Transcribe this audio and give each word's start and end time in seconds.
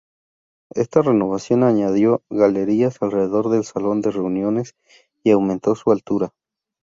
Esta 0.73 1.03
renovación 1.03 1.61
añadió 1.61 2.23
galerías 2.31 2.99
alrededor 3.03 3.49
del 3.49 3.63
salón 3.63 4.01
de 4.01 4.09
reuniones 4.09 4.73
y 5.23 5.29
aumentó 5.29 5.75
su 5.75 5.91
altura. 5.91 6.33